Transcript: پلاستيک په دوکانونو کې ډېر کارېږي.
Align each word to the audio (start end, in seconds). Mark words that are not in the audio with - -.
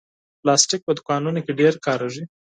پلاستيک 0.41 0.81
په 0.85 0.91
دوکانونو 0.97 1.39
کې 1.45 1.57
ډېر 1.59 1.73
کارېږي. 1.85 2.23